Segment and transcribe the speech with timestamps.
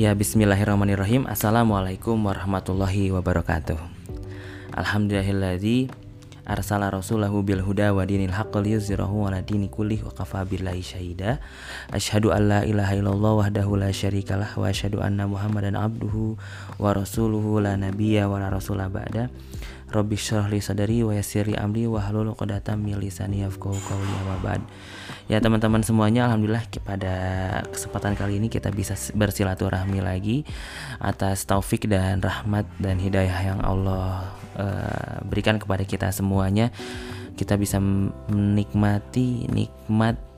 [0.00, 1.28] Ya bismillahirrahmanirrahim.
[1.28, 3.76] Assalamualaikum warahmatullahi wabarakatuh.
[4.72, 5.92] Alhamdulillahilladzi
[6.48, 11.44] arsala rasulahu bil huda wa dinil haqq liyuzhirahu ala dini kullih wa kafa billahi syahida.
[11.92, 16.40] Asyhadu an la ilaha illallah wahdahu la syarikalah wa asyhadu anna muhammadan abduhu
[16.80, 19.28] wa rasuluhu la nabiyya wa la rasula ba'da
[19.90, 23.74] Rabbi syrah li sadari wa yassir li amri 'uqdatam min lisani yafqahu.
[25.26, 27.14] Ya teman-teman semuanya alhamdulillah pada
[27.66, 30.46] kesempatan kali ini kita bisa bersilaturahmi lagi
[31.02, 36.70] atas taufik dan rahmat dan hidayah yang Allah uh, berikan kepada kita semuanya.
[37.34, 40.29] Kita bisa menikmati nikmat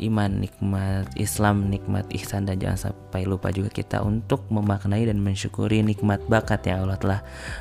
[0.00, 5.80] iman, nikmat Islam, nikmat ihsan dan jangan sampai lupa juga kita untuk memaknai dan mensyukuri
[5.80, 7.20] nikmat bakat yang Allah telah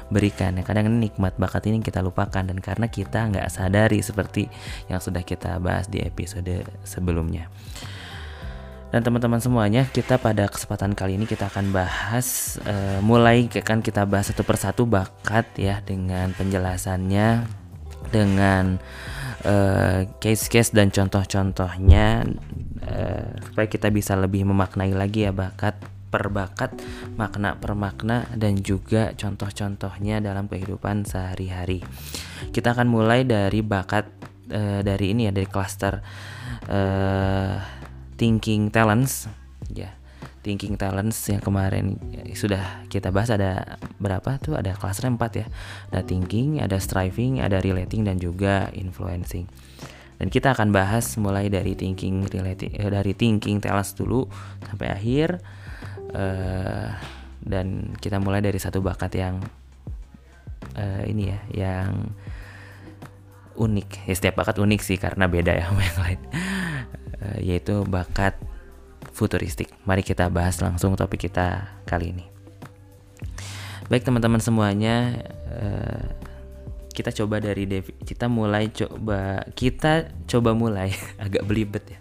[0.09, 0.57] berikan.
[0.57, 4.49] Ya, kadang nikmat bakat ini kita lupakan dan karena kita nggak sadari seperti
[4.90, 7.48] yang sudah kita bahas di episode sebelumnya.
[8.93, 14.05] Dan teman-teman semuanya, kita pada kesempatan kali ini kita akan bahas uh, mulai kan kita
[14.05, 17.49] bahas satu persatu bakat ya dengan penjelasannya
[18.13, 18.77] dengan
[19.44, 22.24] Eh, case-case dan contoh-contohnya
[22.88, 25.76] uh, supaya kita bisa lebih memaknai lagi ya bakat
[26.08, 26.72] per bakat,
[27.20, 31.84] makna per makna dan juga contoh-contohnya dalam kehidupan sehari-hari.
[32.55, 34.08] Kita akan mulai dari bakat
[34.48, 35.99] uh, dari ini ya dari cluster
[36.71, 37.60] uh,
[38.16, 39.27] thinking talents
[39.76, 39.91] ya
[40.44, 41.96] Thinking Talents yang kemarin
[42.36, 44.60] sudah kita bahas ada berapa tuh?
[44.60, 45.48] Ada kelas 4 ya.
[45.96, 49.48] Ada thinking ada striving ada relating dan juga influencing.
[50.20, 54.27] Dan kita akan bahas mulai dari thinking relating eh, dari thinking talents dulu
[54.68, 55.40] sampai akhir
[56.12, 56.91] uh,
[57.44, 59.40] dan kita mulai dari satu bakat yang
[60.76, 62.12] uh, ini ya yang
[63.55, 64.12] unik.
[64.12, 66.22] Ya setiap bakat unik sih karena beda ya sama yang lain.
[67.47, 68.36] Yaitu bakat
[69.13, 69.69] futuristik.
[69.85, 72.25] Mari kita bahas langsung topik kita kali ini.
[73.88, 75.22] Baik teman-teman semuanya,
[75.53, 76.03] uh,
[76.94, 80.94] kita coba dari Devi, kita mulai coba kita coba mulai
[81.25, 82.00] agak belibet ya.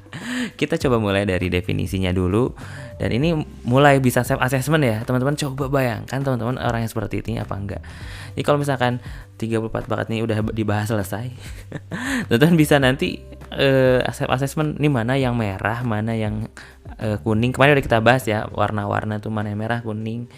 [0.53, 2.53] Kita coba mulai dari definisinya dulu
[3.01, 3.33] dan ini
[3.65, 5.01] mulai bisa self assessment ya.
[5.09, 7.83] Teman-teman coba bayangkan teman-teman orang yang seperti ini apa enggak.
[8.37, 9.01] Jadi kalau misalkan
[9.41, 11.33] 34 bakat ini udah dibahas selesai,
[12.29, 13.25] teman-teman bisa nanti
[13.57, 16.49] uh, self assessment ini mana yang merah, mana yang
[17.01, 17.53] uh, kuning.
[17.53, 20.29] Kemarin udah kita bahas ya warna-warna tuh mana yang merah, kuning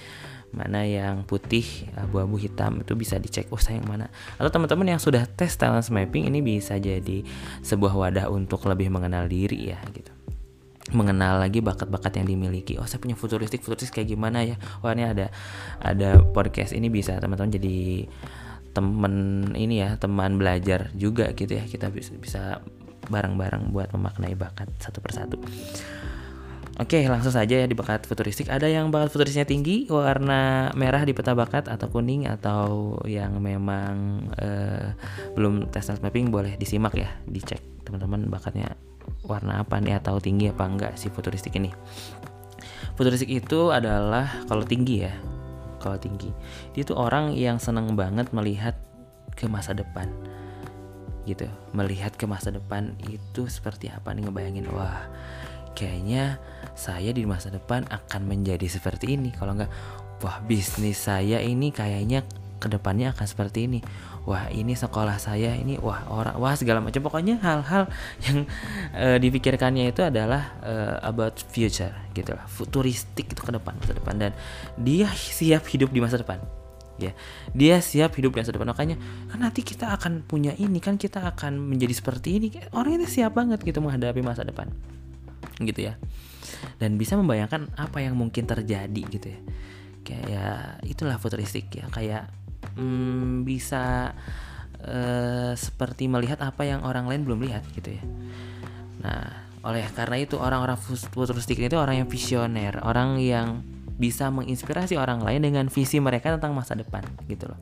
[0.54, 4.06] mana yang putih abu-abu hitam itu bisa dicek oh saya yang mana.
[4.38, 7.26] Atau teman-teman yang sudah tes talent mapping ini bisa jadi
[7.60, 10.14] sebuah wadah untuk lebih mengenal diri ya gitu.
[10.94, 12.78] Mengenal lagi bakat-bakat yang dimiliki.
[12.78, 14.56] Oh saya punya futuristik futuristik kayak gimana ya?
[14.80, 15.26] Wah oh, ini ada
[15.82, 18.06] ada podcast ini bisa teman-teman jadi
[18.74, 19.14] teman
[19.54, 21.66] ini ya teman belajar juga gitu ya.
[21.66, 22.62] Kita bisa bisa
[23.08, 25.40] bareng-bareng buat memaknai bakat satu persatu
[26.74, 28.50] Oke, langsung saja ya di bakat futuristik.
[28.50, 34.26] Ada yang bakat futurisnya tinggi, warna merah di peta bakat atau kuning atau yang memang
[34.34, 34.90] uh,
[35.38, 38.74] belum tes mapping boleh disimak ya, dicek teman-teman bakatnya
[39.22, 41.70] warna apa nih atau tinggi apa enggak si futuristik ini.
[42.98, 45.14] Futuristik itu adalah kalau tinggi ya,
[45.78, 46.34] kalau tinggi.
[46.74, 48.74] Dia tuh orang yang seneng banget melihat
[49.38, 50.10] ke masa depan
[51.24, 55.08] gitu melihat ke masa depan itu seperti apa nih ngebayangin wah
[55.74, 56.38] kayaknya
[56.78, 59.34] saya di masa depan akan menjadi seperti ini.
[59.34, 59.70] Kalau enggak
[60.22, 62.22] wah bisnis saya ini kayaknya
[62.62, 63.80] ke depannya akan seperti ini.
[64.24, 67.04] Wah ini sekolah saya ini wah orang wah segala macam.
[67.04, 67.90] Pokoknya hal-hal
[68.24, 68.48] yang
[68.96, 74.14] uh, dipikirkannya itu adalah uh, about future gitu lah futuristik itu ke depan masa depan.
[74.16, 74.32] Dan
[74.80, 76.40] dia siap hidup di masa depan
[76.98, 77.12] ya.
[77.52, 78.70] Dia siap hidup masa depan.
[78.70, 78.96] Makanya
[79.30, 82.46] kan nanti kita akan punya ini kan kita akan menjadi seperti ini.
[82.74, 84.70] Orang ini siap banget gitu menghadapi masa depan.
[85.58, 85.98] Gitu ya.
[86.78, 89.40] Dan bisa membayangkan apa yang mungkin terjadi gitu ya.
[90.04, 91.86] Kayak itulah futuristik ya.
[91.90, 92.30] Kayak
[92.76, 94.14] hmm, bisa
[94.84, 98.04] uh, seperti melihat apa yang orang lain belum lihat gitu ya.
[99.02, 100.76] Nah oleh karena itu orang-orang
[101.08, 102.84] futuristik itu orang yang visioner.
[102.84, 103.64] Orang yang
[103.94, 107.60] bisa menginspirasi orang lain dengan visi mereka tentang masa depan gitu loh.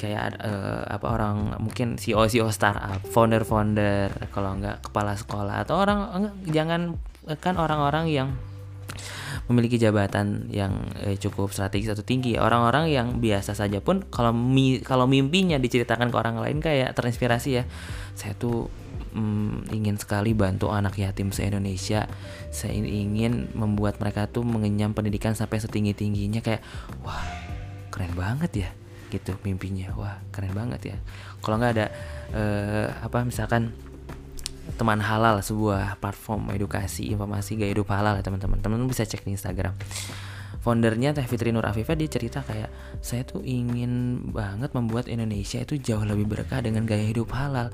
[0.00, 5.76] Kayak uh, apa orang mungkin CEO CEO startup, founder founder, kalau enggak kepala sekolah atau
[5.76, 6.80] orang enggak, jangan
[7.36, 8.28] kan orang-orang yang
[9.50, 14.78] memiliki jabatan yang eh, cukup strategis atau tinggi orang-orang yang biasa saja pun kalau mi
[14.78, 17.64] kalau mimpinya diceritakan ke orang lain kayak terinspirasi ya.
[18.14, 18.70] Saya tuh
[19.14, 22.06] mm, ingin sekali bantu anak yatim se Indonesia
[22.50, 26.62] saya ingin membuat mereka tuh mengenyam pendidikan sampai setinggi tingginya kayak
[27.02, 27.22] wah
[27.90, 28.70] keren banget ya
[29.10, 29.90] gitu mimpinya.
[29.98, 30.96] Wah keren banget ya.
[31.42, 31.86] Kalau nggak ada
[32.32, 33.74] uh, apa misalkan
[34.78, 38.62] teman halal sebuah platform edukasi informasi gaya hidup halal ya teman-teman.
[38.62, 39.74] Teman-teman bisa cek di Instagram.
[40.60, 42.68] Foundernya Teh Fitri Nur Afifah dia cerita kayak
[43.00, 47.72] saya tuh ingin banget membuat Indonesia itu jauh lebih berkah dengan gaya hidup halal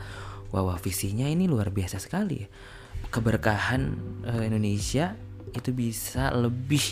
[0.52, 2.46] wah, visinya ini luar biasa sekali
[3.10, 3.82] keberkahan
[4.26, 5.14] uh, Indonesia
[5.54, 6.82] itu bisa lebih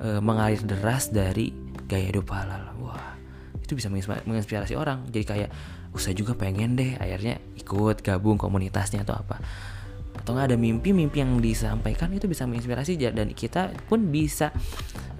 [0.00, 1.52] uh, mengalir deras dari
[1.84, 2.72] gaya hidup halal.
[2.80, 3.18] Wah,
[3.60, 5.04] itu bisa menginspirasi orang.
[5.12, 5.50] Jadi kayak,
[5.92, 9.36] usah juga pengen deh akhirnya ikut gabung komunitasnya atau apa.
[10.16, 14.48] Atau nggak ada mimpi-mimpi yang disampaikan itu bisa menginspirasi dan kita pun bisa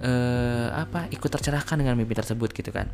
[0.01, 2.89] uh, apa ikut tercerahkan dengan mimpi tersebut gitu kan.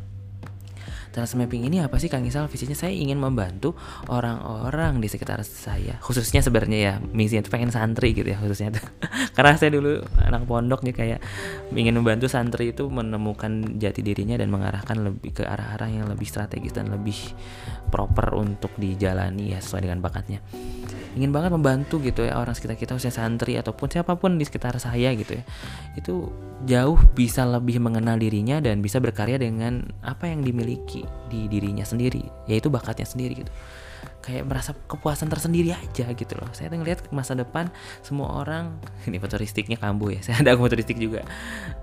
[1.14, 2.50] Transmapping ini apa sih Kang Isal?
[2.50, 3.78] Visinya saya ingin membantu
[4.10, 6.02] orang-orang di sekitar saya.
[6.02, 8.84] Khususnya sebenarnya ya misinya itu pengen santri gitu ya khususnya tuh.
[9.38, 11.20] Karena saya dulu anak pondok nih kayak
[11.70, 16.74] ingin membantu santri itu menemukan jati dirinya dan mengarahkan lebih ke arah-arah yang lebih strategis
[16.74, 17.16] dan lebih
[17.94, 20.42] proper untuk dijalani ya sesuai dengan bakatnya
[21.14, 24.74] ingin banget membantu gitu ya orang sekitar kita usia santri ataupun siapa pun di sekitar
[24.82, 25.44] saya gitu ya.
[25.94, 26.34] Itu
[26.66, 32.22] jauh bisa lebih mengenal dirinya dan bisa berkarya dengan apa yang dimiliki di dirinya sendiri
[32.50, 33.52] yaitu bakatnya sendiri gitu.
[34.24, 36.48] Kayak merasa kepuasan tersendiri aja gitu loh.
[36.50, 37.70] Saya ngeliat masa depan
[38.02, 38.74] semua orang
[39.08, 41.22] ini futuristiknya kambuh ya saya ada futuristik juga.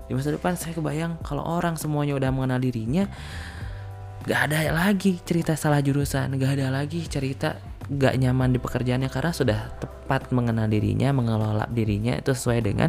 [0.06, 3.08] Di masa depan saya kebayang kalau orang semuanya udah mengenal dirinya
[4.22, 7.58] gak ada lagi cerita salah jurusan gak ada lagi cerita
[7.98, 12.88] gak nyaman di pekerjaannya karena sudah tepat mengenal dirinya mengelola dirinya itu sesuai dengan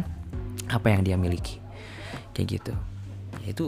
[0.68, 1.60] apa yang dia miliki.
[2.32, 2.72] Kayak gitu.
[3.44, 3.64] Ya itu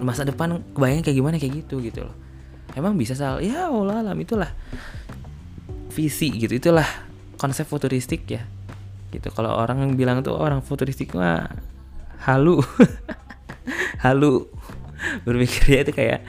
[0.00, 2.16] masa depan kebayang kayak gimana kayak gitu gitu loh.
[2.72, 4.48] Emang bisa salah ya Allah alam itulah
[5.90, 6.86] visi gitu itulah
[7.36, 8.42] konsep futuristik ya.
[9.10, 11.50] Gitu kalau orang bilang tuh orang futuristik mah
[12.24, 12.60] halu.
[14.00, 14.48] Halu.
[15.28, 16.20] Berpikirnya itu kayak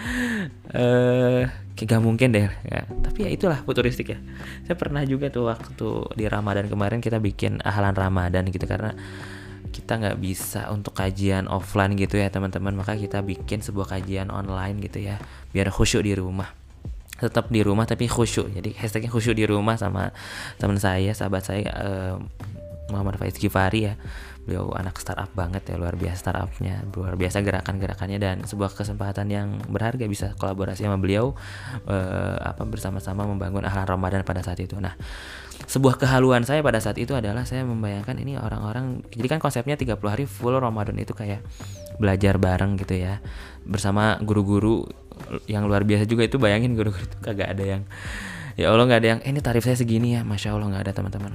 [0.75, 1.43] eh uh,
[1.87, 2.85] gak mungkin deh ya.
[3.01, 4.19] tapi ya itulah futuristik ya.
[4.67, 8.93] Saya pernah juga tuh waktu di Ramadan kemarin kita bikin ahlan Ramadan gitu karena
[9.71, 12.75] kita nggak bisa untuk kajian offline gitu ya teman-teman.
[12.75, 15.17] Maka kita bikin sebuah kajian online gitu ya
[15.55, 16.51] biar khusyuk di rumah.
[17.21, 18.51] Tetap di rumah tapi khusyuk.
[18.51, 20.11] Jadi hashtagnya khusyuk di rumah sama
[20.59, 22.17] teman saya sahabat saya uh,
[22.91, 23.95] Muhammad Faiz Gifari ya.
[24.43, 29.61] Beliau anak startup banget ya luar biasa startupnya luar biasa gerakan-gerakannya dan sebuah kesempatan yang
[29.69, 31.37] berharga bisa kolaborasi sama beliau
[31.87, 34.75] uh, apa bersama-sama membangun ahlan Ramadan pada saat itu.
[34.81, 34.97] Nah
[35.69, 40.01] sebuah kehaluan saya pada saat itu adalah saya membayangkan ini orang-orang jadi kan konsepnya 30
[40.01, 41.45] hari full Ramadan itu kayak
[42.01, 43.21] belajar bareng gitu ya
[43.61, 44.89] bersama guru-guru
[45.45, 47.81] yang luar biasa juga itu bayangin guru-guru itu kagak ada yang
[48.55, 50.21] ya Allah nggak ada yang eh, ini tarif saya segini ya.
[50.21, 51.31] Masya Allah nggak ada teman-teman.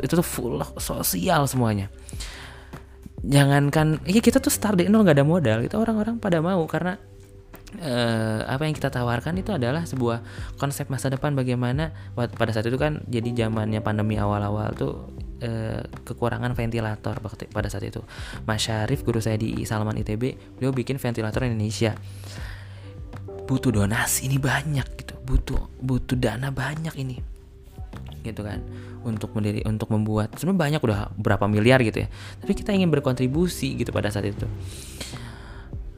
[0.00, 1.92] Itu tuh full sosial semuanya.
[3.24, 5.58] Jangankan ya kita tuh start dari nol nggak ada modal.
[5.64, 7.00] Itu orang-orang pada mau karena
[7.80, 10.22] uh, apa yang kita tawarkan itu adalah sebuah
[10.60, 15.08] konsep masa depan bagaimana pada saat itu kan jadi zamannya pandemi awal-awal tuh
[15.42, 17.18] uh, kekurangan ventilator
[17.50, 18.04] pada saat itu.
[18.46, 21.96] Mas Syarif guru saya di Salman ITB beliau bikin ventilator Indonesia
[23.44, 25.14] butuh donasi ini banyak gitu.
[25.24, 27.16] Butuh butuh dana banyak ini.
[28.24, 28.60] Gitu kan.
[29.04, 30.32] Untuk mendiri untuk membuat.
[30.36, 32.08] Sebenarnya banyak udah berapa miliar gitu ya.
[32.40, 34.48] Tapi kita ingin berkontribusi gitu pada saat itu.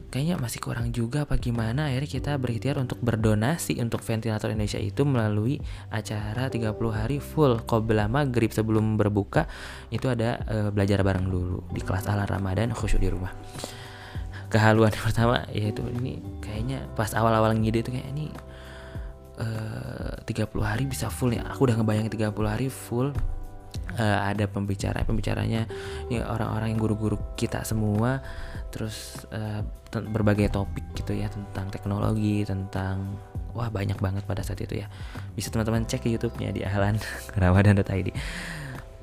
[0.06, 1.92] Kayaknya masih kurang juga apa gimana?
[1.92, 5.60] Akhirnya kita berikhtiar untuk berdonasi untuk ventilator Indonesia itu melalui
[5.92, 9.44] acara 30 hari full Qobla Maghrib sebelum berbuka.
[9.92, 13.34] Itu ada uh, belajar bareng dulu di kelas ala Ramadan khusyuk di rumah
[14.56, 18.32] kehaluan yang pertama yaitu ini kayaknya pas awal-awal ngide itu kayak ini
[19.36, 23.12] uh, eh, 30 hari bisa full ya aku udah ngebayangin 30 hari full.
[23.96, 25.68] Uh, ada pembicara pembicaranya
[26.08, 28.24] ya orang-orang yang guru-guru kita semua.
[28.72, 29.60] Terus uh,
[29.92, 33.16] berbagai topik gitu ya tentang teknologi tentang
[33.52, 34.88] wah banyak banget pada saat itu ya.
[35.36, 36.96] Bisa teman-teman cek ke YouTube-nya di ahlan
[37.40, 38.08] ramadan.id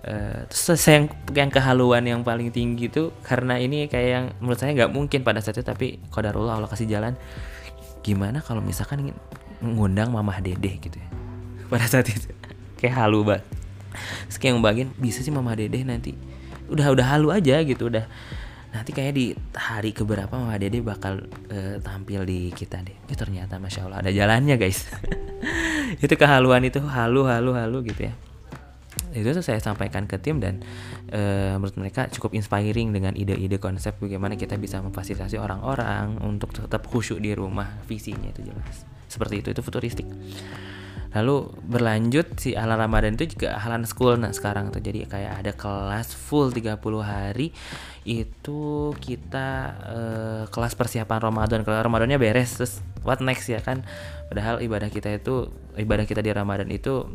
[0.04, 4.60] Uh, terus saya yang, yang kehaluan yang paling tinggi itu karena ini kayak yang menurut
[4.60, 7.16] saya nggak mungkin pada saat itu tapi kodarullah Allah kasih jalan.
[8.04, 9.16] Gimana kalau misalkan
[9.64, 11.08] ngundang mamah dede gitu ya?
[11.72, 12.28] Pada saat itu.
[12.76, 13.48] Kayak halu banget
[14.26, 16.18] terus kayak bagian bisa sih mamah dede nanti.
[16.68, 18.06] Udah udah halu aja gitu udah.
[18.74, 22.98] Nanti kayak di hari keberapa Mama Dede bakal uh, tampil di kita deh.
[23.06, 24.90] Itu ternyata masya Allah ada jalannya guys.
[26.04, 28.14] itu kehaluan itu halu halu halu gitu ya
[29.14, 30.66] itu saya sampaikan ke tim dan
[31.10, 36.86] e, menurut mereka cukup inspiring dengan ide-ide konsep bagaimana kita bisa memfasilitasi orang-orang untuk tetap
[36.90, 38.84] khusyuk di rumah visinya itu jelas.
[39.08, 40.08] Seperti itu itu futuristik.
[41.14, 44.82] Lalu berlanjut si ala Ramadan itu juga halan school nah sekarang tuh.
[44.82, 47.54] Jadi kayak ada kelas full 30 hari
[48.04, 49.48] itu kita
[49.86, 51.62] uh, kelas persiapan Ramadan.
[51.62, 53.86] Kalau Ramadannya beres terus what next ya kan?
[54.34, 57.06] Padahal ibadah kita itu ibadah kita di Ramadan itu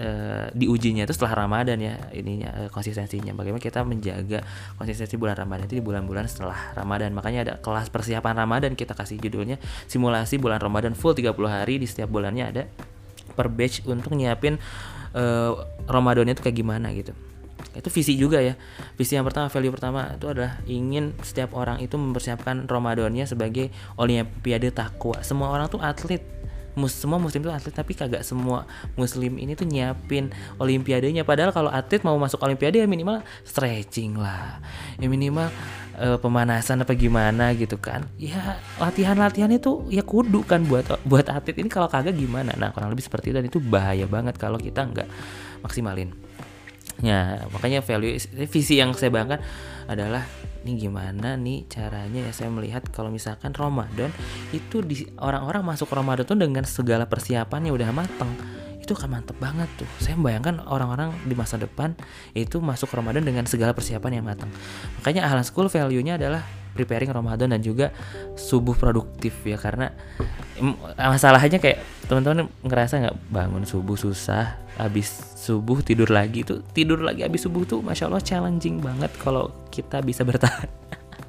[0.00, 3.36] uh, diujinya itu setelah Ramadan ya ininya uh, konsistensinya.
[3.36, 4.40] Bagaimana kita menjaga
[4.80, 7.12] konsistensi bulan Ramadan itu di bulan-bulan setelah Ramadan.
[7.12, 11.76] Makanya ada kelas persiapan Ramadan kita kasih judulnya simulasi bulan Ramadan full 30 hari.
[11.76, 12.62] Di setiap bulannya ada
[13.36, 14.56] per batch untuk nyiapin
[15.14, 15.52] uh,
[15.86, 17.12] Ramadannya itu kayak gimana gitu.
[17.70, 18.58] Itu visi juga ya.
[18.98, 24.74] Visi yang pertama value pertama itu adalah ingin setiap orang itu mempersiapkan Ramadannya sebagai olimpiade
[24.74, 25.22] takwa.
[25.22, 26.39] Semua orang tuh atlet
[26.78, 31.26] mus semua muslim itu atlet tapi kagak semua muslim ini tuh nyiapin olimpiadenya.
[31.26, 34.62] Padahal kalau atlet mau masuk olimpiade ya minimal stretching lah.
[34.96, 35.50] Ya minimal
[35.98, 38.06] uh, pemanasan apa gimana gitu kan.
[38.16, 42.54] Ya latihan-latihan itu ya kudu kan buat buat atlet ini kalau kagak gimana.
[42.54, 43.36] Nah kurang lebih seperti itu.
[43.40, 45.08] Dan itu bahaya banget kalau kita nggak
[45.60, 46.29] maksimalin
[47.00, 49.40] ya makanya value visi yang saya bayangkan
[49.88, 50.22] adalah
[50.60, 52.32] ini gimana nih caranya ya?
[52.36, 54.12] Saya melihat kalau misalkan Ramadan
[54.52, 58.28] itu di orang-orang masuk Ramadan tuh dengan segala persiapannya udah mateng
[58.90, 59.86] itu akan mantep banget tuh.
[60.02, 61.94] Saya membayangkan orang-orang di masa depan
[62.34, 64.50] itu masuk Ramadan dengan segala persiapan yang matang.
[64.98, 66.42] Makanya ahlan school value-nya adalah
[66.74, 67.94] preparing Ramadan dan juga
[68.34, 69.94] subuh produktif ya karena
[70.98, 77.26] masalahnya kayak teman-teman ngerasa nggak bangun subuh susah habis subuh tidur lagi tuh tidur lagi
[77.26, 80.66] habis subuh tuh masya Allah challenging banget kalau kita bisa bertahan.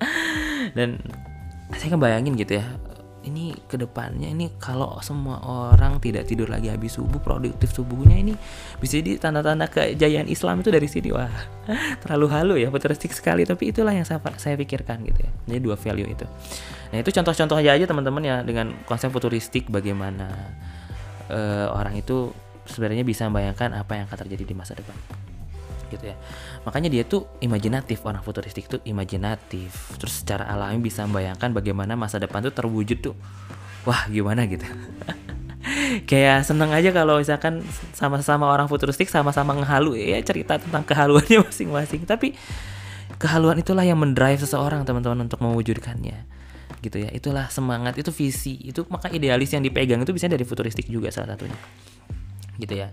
[0.77, 0.97] Dan
[1.77, 2.65] saya ngebayangin gitu ya
[3.21, 8.33] ini ke depannya ini kalau semua orang tidak tidur lagi habis subuh produktif subuhnya ini
[8.81, 11.13] bisa jadi tanda-tanda kejayaan Islam itu dari sini.
[11.13, 11.29] Wah
[12.01, 13.45] terlalu halu ya futuristik sekali.
[13.45, 15.31] Tapi itulah yang saya, saya pikirkan gitu ya.
[15.45, 16.25] Jadi dua value itu.
[16.91, 20.27] Nah itu contoh-contoh aja aja teman-teman ya dengan konsep futuristik bagaimana
[21.29, 22.33] uh, orang itu
[22.65, 24.93] sebenarnya bisa membayangkan apa yang akan terjadi di masa depan
[25.91, 26.15] gitu ya.
[26.63, 29.75] Makanya dia tuh imajinatif orang futuristik tuh imajinatif.
[29.99, 33.15] Terus secara alami bisa membayangkan bagaimana masa depan tuh terwujud tuh.
[33.83, 34.63] Wah gimana gitu.
[36.09, 37.61] Kayak seneng aja kalau misalkan
[37.93, 39.99] sama-sama orang futuristik sama-sama ngehalu.
[39.99, 42.07] Ya cerita tentang kehaluannya masing-masing.
[42.07, 42.33] Tapi
[43.19, 46.17] kehaluan itulah yang mendrive seseorang teman-teman untuk mewujudkannya.
[46.81, 47.09] Gitu ya.
[47.11, 48.57] Itulah semangat itu visi.
[48.63, 51.59] Itu maka idealis yang dipegang itu bisa dari futuristik juga salah satunya.
[52.57, 52.89] Gitu ya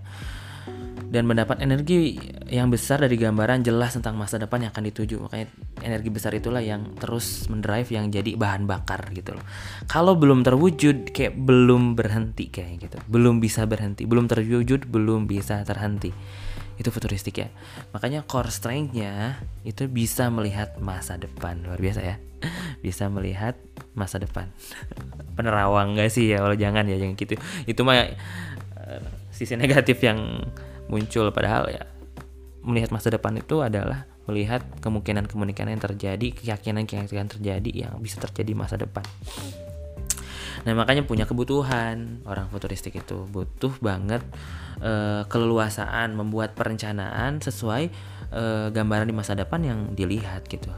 [1.09, 2.21] dan mendapat energi
[2.53, 5.25] yang besar dari gambaran jelas tentang masa depan yang akan dituju.
[5.25, 5.47] Makanya
[5.81, 9.45] energi besar itulah yang terus mendrive yang jadi bahan bakar gitu loh.
[9.89, 12.97] Kalau belum terwujud kayak belum berhenti kayak gitu.
[13.09, 14.05] Belum bisa berhenti.
[14.05, 16.13] Belum terwujud belum bisa terhenti.
[16.77, 17.49] Itu futuristik ya.
[17.97, 21.65] Makanya core strength-nya itu bisa melihat masa depan.
[21.65, 22.17] Luar biasa ya.
[22.79, 23.59] Bisa melihat
[23.99, 24.55] masa depan.
[25.37, 26.39] Penerawang gak sih ya?
[26.39, 27.35] Kalau jangan ya jangan gitu.
[27.67, 27.99] Itu mah
[28.79, 30.43] uh, sisi negatif yang
[30.91, 31.87] muncul padahal ya
[32.67, 38.77] melihat masa depan itu adalah melihat kemungkinan-kemungkinan yang terjadi, keyakinan-keyakinan terjadi yang bisa terjadi masa
[38.77, 39.01] depan.
[40.69, 44.21] Nah makanya punya kebutuhan orang futuristik itu butuh banget
[44.83, 47.89] e, keleluasaan membuat perencanaan sesuai
[48.29, 48.43] e,
[48.75, 50.69] gambaran di masa depan yang dilihat gitu.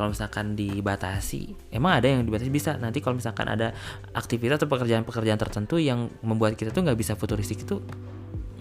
[0.00, 2.48] Kalau misalkan dibatasi, emang ada yang dibatasi?
[2.48, 2.80] Bisa.
[2.80, 3.76] Nanti kalau misalkan ada
[4.16, 7.84] aktivitas atau pekerjaan-pekerjaan tertentu yang membuat kita tuh nggak bisa futuristik itu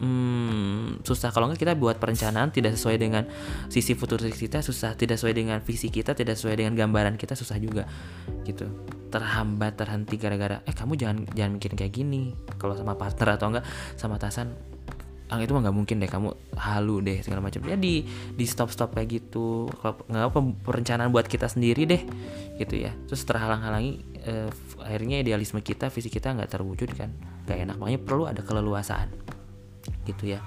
[0.03, 1.31] hmm, susah.
[1.31, 3.23] Kalau nggak kita buat perencanaan tidak sesuai dengan
[3.71, 4.99] sisi futuristik kita susah.
[4.99, 7.87] Tidak sesuai dengan visi kita tidak sesuai dengan gambaran kita susah juga.
[8.43, 8.67] Gitu.
[9.07, 12.35] Terhambat terhenti gara-gara eh kamu jangan jangan mikirin kayak gini.
[12.59, 13.65] Kalau sama partner atau enggak
[13.95, 14.51] sama atasan
[15.29, 17.61] ah itu mah nggak mungkin deh kamu halu deh segala macam.
[17.69, 18.01] Ya di
[18.33, 22.01] di stop stop kayak gitu nggak apa perencanaan buat kita sendiri deh
[22.57, 22.91] gitu ya.
[23.05, 24.49] Terus terhalang-halangi eh,
[24.81, 27.13] akhirnya idealisme kita visi kita nggak terwujud kan.
[27.45, 29.09] Gak enak makanya perlu ada keleluasaan
[30.05, 30.41] gitu ya.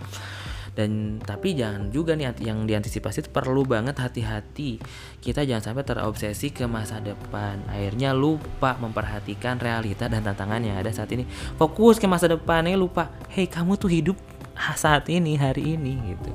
[0.73, 4.81] Dan tapi jangan juga nih yang diantisipasi perlu banget hati-hati.
[5.21, 7.61] Kita jangan sampai terobsesi ke masa depan.
[7.69, 11.29] Akhirnya lupa memperhatikan realita dan tantangan yang ada saat ini.
[11.61, 14.17] Fokus ke masa depannya lupa hei kamu tuh hidup
[14.79, 16.33] saat ini hari ini gitu.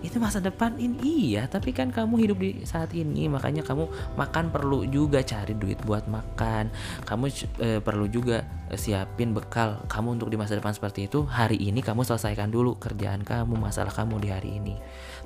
[0.00, 0.96] Itu masa depan ini
[1.36, 5.76] iya tapi kan kamu hidup di saat ini makanya kamu makan perlu juga cari duit
[5.84, 6.72] buat makan.
[7.04, 7.24] Kamu
[7.60, 11.28] e, perlu juga siapin bekal kamu untuk di masa depan seperti itu.
[11.28, 14.74] Hari ini kamu selesaikan dulu kerjaan kamu masalah kamu di hari ini.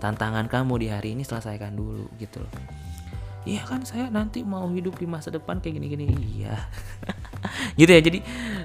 [0.03, 2.53] Tantangan kamu di hari ini selesaikan dulu gitu loh
[3.45, 6.09] iya kan saya nanti mau hidup di masa depan kayak gini-gini.
[6.41, 6.57] Iya.
[7.79, 8.19] Gitu ya jadi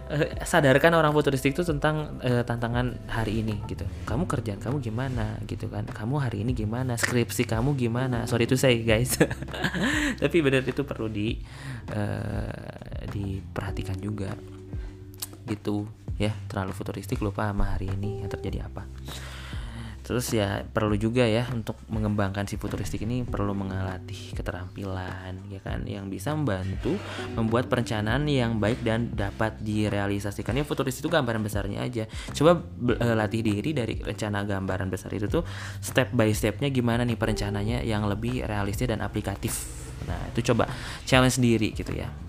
[0.07, 3.83] uh, sadarkan orang futuristik itu tentang uh, tantangan hari ini gitu.
[4.07, 5.83] Kamu kerjaan kamu gimana gitu kan?
[5.83, 6.95] Kamu hari ini gimana?
[6.95, 8.23] Skripsi kamu gimana?
[8.23, 9.19] Sorry itu saya guys.
[10.23, 11.35] Tapi benar itu perlu di
[11.91, 14.31] uh, diperhatikan juga.
[15.43, 15.83] Gitu
[16.15, 16.31] ya.
[16.47, 18.87] Terlalu futuristik lupa sama hari ini yang terjadi apa
[20.09, 25.85] terus ya perlu juga ya untuk mengembangkan si futuristik ini perlu mengelatih keterampilan ya kan
[25.85, 26.97] yang bisa membantu
[27.37, 30.57] membuat perencanaan yang baik dan dapat direalisasikan.
[30.57, 32.09] Ya futuristik itu gambaran besarnya aja.
[32.33, 35.45] Coba uh, latih diri dari rencana gambaran besar itu tuh
[35.77, 39.61] step by stepnya gimana nih perencananya yang lebih realistis dan aplikatif.
[40.09, 40.65] Nah itu coba
[41.05, 42.28] challenge sendiri gitu ya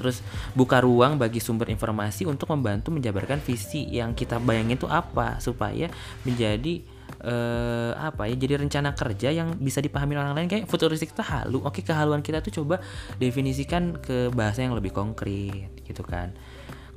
[0.00, 0.24] terus
[0.56, 5.92] buka ruang bagi sumber informasi untuk membantu menjabarkan visi yang kita bayangin itu apa supaya
[6.24, 6.80] menjadi
[7.24, 10.48] uh, apa ya jadi rencana kerja yang bisa dipahami orang lain.
[10.48, 11.60] Kayak futuristik itu halu.
[11.66, 12.80] Oke kehaluan kita tuh coba
[13.20, 16.32] definisikan ke bahasa yang lebih konkret gitu kan.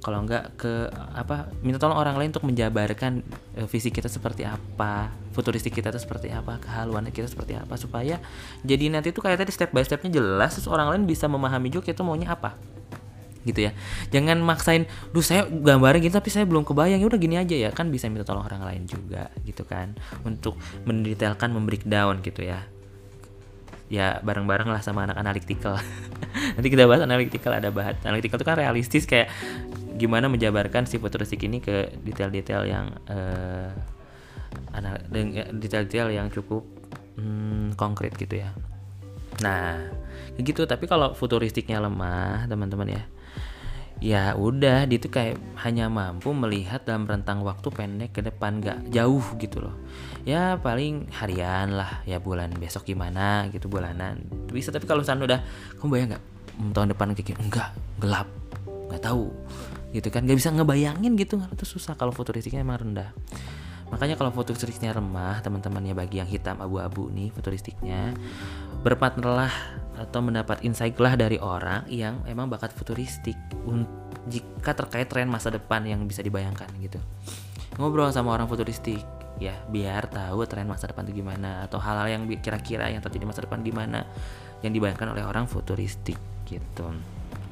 [0.03, 3.23] Kalau enggak ke apa minta tolong orang lain untuk menjabarkan
[3.55, 8.19] uh, visi kita seperti apa futuristik kita itu seperti apa kehaluan kita seperti apa supaya
[8.67, 11.89] jadi nanti tuh kayak tadi step by stepnya jelas terus orang lain bisa memahami juga
[11.89, 12.53] kita maunya apa
[13.43, 13.71] gitu ya.
[14.11, 16.99] Jangan maksain duh saya gambarnya gitu tapi saya belum kebayang.
[16.99, 20.57] Ya udah gini aja ya kan bisa minta tolong orang lain juga gitu kan untuk
[20.87, 22.65] mendetailkan membreakdown gitu ya.
[23.91, 25.77] Ya bareng-bareng lah sama anak analytical.
[26.57, 27.99] Nanti kita bahas analytical ada bahas.
[28.07, 29.29] Analytical itu kan realistis kayak
[29.93, 33.69] gimana menjabarkan si futuristik ini ke detail-detail yang uh,
[35.53, 36.65] detail-detail yang cukup
[37.21, 38.49] hmm, konkret gitu ya.
[39.45, 39.77] Nah
[40.41, 40.65] gitu.
[40.65, 43.03] Tapi kalau futuristiknya lemah teman-teman ya
[44.03, 48.91] ya udah dia tuh kayak hanya mampu melihat dalam rentang waktu pendek ke depan gak
[48.91, 49.79] jauh gitu loh.
[50.27, 54.19] Ya paling harian lah ya bulan besok gimana gitu bulanan.
[54.51, 55.39] Bisa tapi kalau misalnya udah
[55.79, 56.23] kamu bayang nggak?
[56.53, 58.27] Hmm, tahun depan kayak gini enggak gelap
[58.91, 59.31] nggak tahu
[59.89, 63.09] gitu kan nggak bisa ngebayangin gitu itu susah kalau futuristiknya emang rendah.
[63.93, 68.17] Makanya kalau futuristiknya remah teman-teman ya bagi yang hitam abu-abu nih futuristiknya
[68.83, 69.51] berpartnerlah
[69.95, 73.39] atau mendapat insight lah dari orang yang emang bakat futuristik
[74.27, 76.99] jika terkait tren masa depan yang bisa dibayangkan gitu.
[77.79, 79.01] Ngobrol sama orang futuristik
[79.41, 83.41] ya biar tahu tren masa depan itu gimana atau hal-hal yang kira-kira yang terjadi masa
[83.47, 84.05] depan gimana
[84.61, 86.93] yang dibayangkan oleh orang futuristik gitu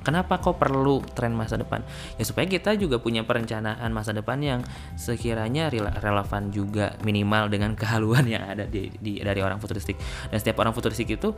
[0.01, 1.86] Kenapa kok perlu tren masa depan?
[2.17, 4.60] Ya supaya kita juga punya perencanaan masa depan yang
[4.98, 5.70] sekiranya
[6.01, 9.98] relevan juga minimal dengan kehaluan yang ada di, di dari orang futuristik.
[10.34, 11.34] Dan setiap orang futuristik itu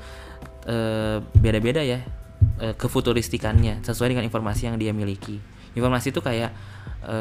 [0.63, 1.99] beda beda-beda ya
[2.63, 5.37] e, kefuturistikannya sesuai dengan informasi yang dia miliki.
[5.75, 6.51] Informasi itu kayak
[7.03, 7.17] e,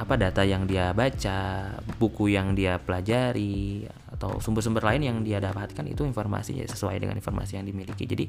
[0.00, 3.84] apa data yang dia baca, buku yang dia pelajari
[4.16, 8.04] atau sumber-sumber lain yang dia dapatkan itu informasi ya sesuai dengan informasi yang dimiliki.
[8.08, 8.24] Jadi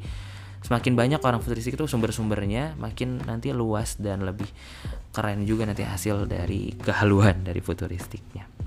[0.61, 4.47] semakin banyak orang futuristik itu sumber-sumbernya makin nanti luas dan lebih
[5.11, 8.61] keren juga nanti hasil dari kehaluan dari futuristiknya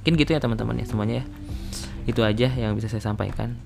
[0.00, 1.24] mungkin gitu ya teman-teman ya semuanya ya.
[2.08, 3.60] Itu aja yang bisa saya sampaikan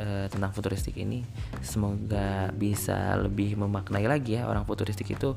[0.00, 1.28] uh, tentang futuristik ini.
[1.60, 5.36] Semoga bisa lebih memaknai lagi ya orang futuristik itu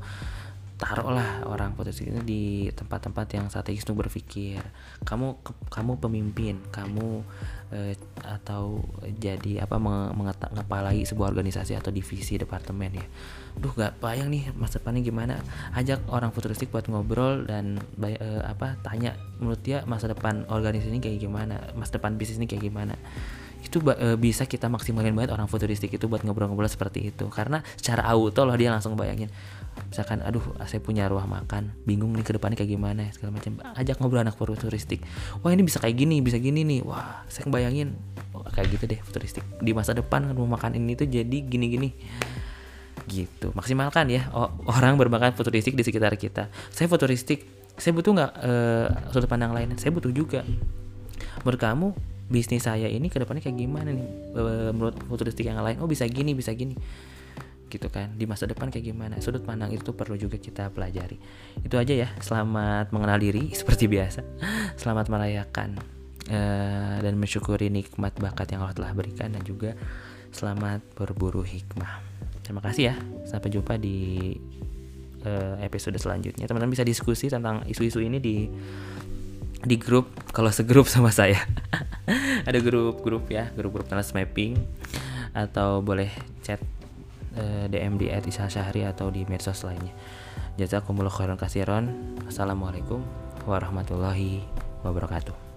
[0.78, 4.62] taruhlah orang potensi ini di tempat-tempat yang strategis untuk berpikir.
[5.02, 7.26] Kamu ke, kamu pemimpin kamu
[7.74, 8.78] eh, atau
[9.18, 9.76] jadi apa
[10.14, 13.06] mengepalai sebuah organisasi atau divisi departemen ya.
[13.58, 15.42] Duh gak bayang nih masa depannya gimana.
[15.74, 21.02] Ajak orang futuristik buat ngobrol dan eh, apa tanya menurut dia masa depan organisasi ini
[21.02, 22.94] kayak gimana masa depan bisnis ini kayak gimana.
[23.58, 27.26] Itu e, bisa kita maksimalin banget orang futuristik itu buat ngobrol-ngobrol seperti itu.
[27.26, 29.28] Karena secara auto loh dia langsung bayangin
[29.88, 33.56] misalkan aduh saya punya ruang makan bingung nih ke depannya kayak gimana segala macam.
[33.72, 35.00] Ajak ngobrol anak futuristik.
[35.40, 36.80] Wah ini bisa kayak gini bisa gini nih.
[36.84, 37.96] Wah saya bayangin
[38.36, 39.44] oh, kayak gitu deh futuristik.
[39.64, 41.96] Di masa depan rumah makan ini tuh jadi gini-gini.
[43.08, 43.56] Gitu.
[43.56, 44.28] Maksimalkan ya
[44.68, 46.52] orang berbakat futuristik di sekitar kita.
[46.68, 47.48] Saya futuristik
[47.78, 50.44] saya butuh nggak uh, sudut pandang lain saya butuh juga.
[51.42, 51.86] Menurut kamu
[52.28, 54.08] bisnis saya ini ke depannya kayak gimana nih?
[54.36, 56.76] Uh, menurut futuristik yang lain oh bisa gini bisa gini
[57.68, 59.20] gitu kan di masa depan kayak gimana.
[59.20, 61.20] Sudut pandang itu perlu juga kita pelajari.
[61.62, 64.24] Itu aja ya selamat mengenal diri seperti biasa.
[64.80, 65.78] Selamat merayakan
[66.32, 69.76] uh, dan mensyukuri nikmat bakat yang Allah telah berikan dan juga
[70.32, 72.04] selamat berburu hikmah.
[72.44, 72.96] Terima kasih ya
[73.28, 74.32] sampai jumpa di
[75.24, 76.48] uh, episode selanjutnya.
[76.48, 78.48] Teman-teman bisa diskusi tentang isu-isu ini di
[79.58, 81.36] di grup kalau segrup sama saya.
[82.48, 84.56] Ada grup-grup ya grup-grup kelas mapping
[85.36, 86.08] atau boleh
[86.40, 86.62] chat
[87.38, 89.94] eh, DM di Etisa Syahri atau di medsos lainnya.
[90.58, 92.18] Jazakumullah khairan kasiron.
[92.26, 93.00] Assalamualaikum
[93.46, 94.42] warahmatullahi
[94.82, 95.47] wabarakatuh.